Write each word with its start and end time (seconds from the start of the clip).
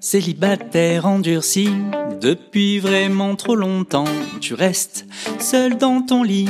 Célibataire 0.00 1.06
endurci, 1.06 1.70
depuis 2.20 2.80
vraiment 2.80 3.36
trop 3.36 3.54
longtemps, 3.54 4.04
tu 4.40 4.54
restes 4.54 5.06
seul 5.38 5.76
dans 5.78 6.02
ton 6.02 6.22
lit, 6.22 6.48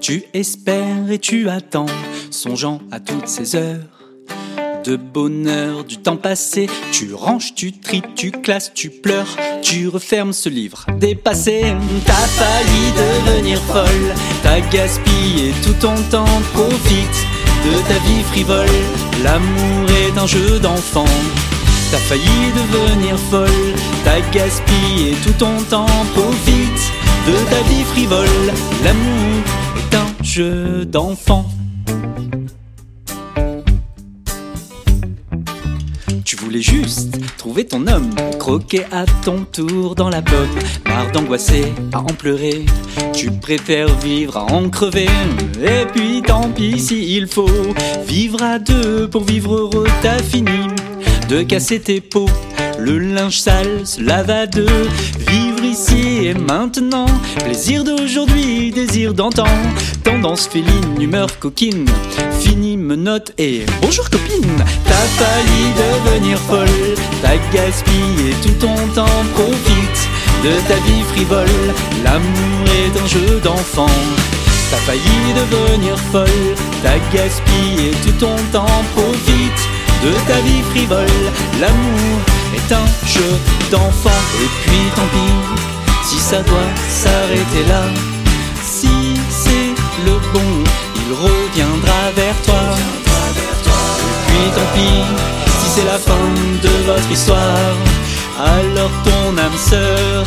tu 0.00 0.24
espères 0.32 1.10
et 1.10 1.18
tu 1.18 1.48
attends, 1.48 1.86
songeant 2.30 2.80
à 2.90 3.00
toutes 3.00 3.28
ces 3.28 3.56
heures 3.56 3.94
de 4.84 4.96
bonheur 4.96 5.84
du 5.84 5.96
temps 5.96 6.16
passé. 6.16 6.68
Tu 6.92 7.14
ranges, 7.14 7.54
tu 7.54 7.72
tries, 7.72 8.02
tu 8.14 8.30
classes, 8.30 8.72
tu 8.74 8.90
pleures, 8.90 9.36
tu 9.62 9.88
refermes 9.88 10.32
ce 10.32 10.48
livre 10.48 10.86
dépassé. 10.98 11.74
T'as 12.04 12.12
failli 12.12 12.92
devenir 12.96 13.60
folle, 13.62 14.14
t'as 14.42 14.60
gaspillé 14.60 15.52
tout 15.62 15.74
ton 15.80 15.94
temps, 16.10 16.40
profite 16.52 17.26
de 17.64 17.72
ta 17.88 17.98
vie 18.06 18.22
frivole. 18.22 18.78
L'amour 19.22 19.88
est 19.90 20.18
un 20.18 20.26
jeu 20.26 20.58
d'enfant. 20.60 21.12
T'as 21.90 21.98
failli 21.98 22.52
devenir 22.56 23.16
folle, 23.30 23.74
t'as 24.04 24.20
gaspillé 24.32 25.12
tout 25.24 25.34
ton 25.38 25.56
temps, 25.70 25.86
profite 26.14 26.92
de 27.26 27.32
ta 27.50 27.60
vie 27.68 27.84
frivole. 27.84 28.52
L'amour 28.82 29.42
est 29.78 29.94
un 29.94 30.24
jeu 30.24 30.84
d'enfant. 30.84 31.46
Tu 36.36 36.40
voulais 36.40 36.62
juste 36.62 37.16
trouver 37.36 37.64
ton 37.64 37.86
homme, 37.86 38.10
croquer 38.40 38.82
à 38.90 39.04
ton 39.24 39.44
tour 39.44 39.94
dans 39.94 40.08
la 40.08 40.20
pomme, 40.20 40.48
marre 40.84 41.12
d'angoisser, 41.12 41.72
à 41.92 42.00
en 42.00 42.06
pleurer. 42.06 42.66
Tu 43.12 43.30
préfères 43.30 43.96
vivre 44.00 44.38
à 44.38 44.52
en 44.52 44.68
crever, 44.68 45.06
et 45.62 45.86
puis 45.94 46.22
tant 46.22 46.50
pis 46.50 46.80
s'il 46.80 47.28
faut 47.28 47.46
vivre 48.04 48.42
à 48.42 48.58
deux 48.58 49.08
pour 49.08 49.22
vivre 49.22 49.54
heureux. 49.54 49.86
T'as 50.02 50.18
fini 50.18 50.66
de 51.28 51.42
casser 51.42 51.78
tes 51.78 52.00
peaux. 52.00 52.28
Le 52.78 52.98
linge 52.98 53.38
sale 53.38 53.86
se 53.86 54.02
lave 54.02 54.30
à 54.30 54.46
deux. 54.46 54.88
Vivre 55.28 55.64
ici 55.64 56.26
et 56.26 56.34
maintenant. 56.34 57.06
Plaisir 57.44 57.84
d'aujourd'hui, 57.84 58.72
désir 58.72 59.14
d'antan. 59.14 59.46
Tendance 60.02 60.48
féline, 60.48 61.00
humeur 61.00 61.38
coquine. 61.38 61.86
Fini 62.40 62.76
menotte 62.76 63.32
et 63.38 63.64
bonjour 63.80 64.10
copine. 64.10 64.56
T'as 64.84 64.94
failli 64.94 65.72
devenir 66.14 66.38
folle. 66.38 66.94
T'as 67.22 67.36
gaspillé 67.52 68.34
tout 68.42 68.54
ton 68.60 68.74
temps. 68.94 69.24
Profite 69.34 70.08
de 70.44 70.50
ta 70.68 70.74
vie 70.86 71.02
frivole. 71.12 71.74
L'amour 72.04 72.66
est 72.66 73.00
un 73.00 73.06
jeu 73.06 73.40
d'enfant. 73.40 73.94
T'as 74.70 74.76
failli 74.78 75.34
devenir 75.50 75.98
folle. 76.12 76.54
T'as 76.82 76.98
gaspillé 77.12 77.90
tout 78.04 78.12
ton 78.18 78.36
temps. 78.52 78.84
Profite 78.94 79.62
de 80.04 80.12
ta 80.28 80.40
vie 80.40 80.62
frivole. 80.70 81.06
L'amour 81.60 82.20
est 82.54 82.72
un 82.72 82.86
jeu 83.06 83.30
d'enfant. 83.70 84.22
Et 84.42 84.48
puis 84.62 84.82
tant 84.94 85.08
pis, 85.12 86.08
si 86.08 86.18
ça 86.18 86.42
doit 86.42 86.70
s'arrêter 86.88 87.64
là. 87.68 87.82
Si 88.62 88.88
c'est 89.30 89.74
le 90.04 90.18
bon, 90.32 90.64
il 90.96 91.12
reviendra 91.12 92.10
vers 92.16 92.40
toi. 92.42 92.62
Et 93.98 94.26
puis 94.26 94.50
tant 94.54 94.70
pis, 94.74 95.33
c'est 95.74 95.84
la 95.84 95.98
fin 95.98 96.28
de 96.62 96.68
votre 96.86 97.10
histoire. 97.10 97.74
Alors 98.38 98.90
ton 99.04 99.38
âme 99.38 99.58
sœur 99.58 100.24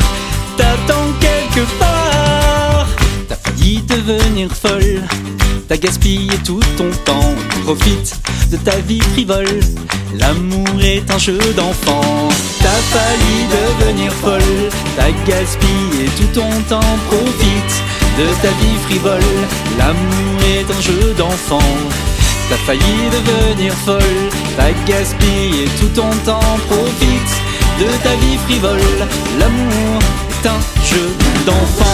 t'attend 0.56 1.06
quelque 1.20 1.64
part. 1.78 2.86
T'as 3.28 3.36
failli 3.36 3.82
devenir 3.82 4.50
folle, 4.52 5.02
t'as 5.68 5.76
gaspillé 5.76 6.36
tout 6.44 6.60
ton 6.76 6.90
temps. 7.04 7.34
Profite 7.64 8.14
de 8.50 8.56
ta 8.58 8.76
vie 8.88 9.00
frivole. 9.12 9.60
L'amour 10.18 10.80
est 10.82 11.10
un 11.10 11.18
jeu 11.18 11.38
d'enfant. 11.56 12.28
T'as 12.62 12.82
failli 12.92 13.38
devenir 13.56 14.12
folle, 14.12 14.70
t'as 14.96 15.12
gaspillé 15.30 16.04
tout 16.18 16.40
ton 16.40 16.50
temps. 16.68 16.94
Profite 17.10 17.74
de 18.18 18.26
ta 18.42 18.52
vie 18.60 18.78
frivole. 18.86 19.32
L'amour 19.78 20.40
est 20.56 20.70
un 20.76 20.80
jeu 20.80 21.14
d'enfant. 21.16 21.72
T'as 22.48 22.56
failli 22.56 23.10
devenir 23.12 23.74
folle, 23.84 24.00
t'as 24.56 24.72
gaspillé 24.86 25.66
tout 25.78 25.88
ton 25.88 26.10
temps. 26.24 26.40
Profite 26.68 27.32
de 27.78 27.86
ta 28.02 28.14
vie 28.16 28.38
frivole. 28.46 29.06
L'amour 29.38 29.98
est 30.30 30.46
un 30.46 30.60
jeu 30.82 31.14
d'enfant. 31.44 31.87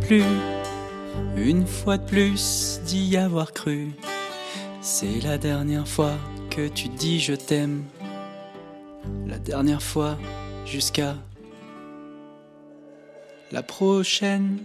Plus. 0.00 0.24
Une 1.36 1.66
fois 1.66 1.96
de 1.96 2.04
plus 2.04 2.80
d'y 2.84 3.16
avoir 3.16 3.52
cru. 3.52 3.90
C'est 4.80 5.20
la 5.22 5.38
dernière 5.38 5.86
fois 5.86 6.14
que 6.50 6.68
tu 6.68 6.88
dis 6.88 7.20
je 7.20 7.34
t'aime. 7.34 7.84
La 9.26 9.38
dernière 9.38 9.82
fois 9.82 10.18
jusqu'à 10.66 11.14
la 13.52 13.62
prochaine. 13.62 14.58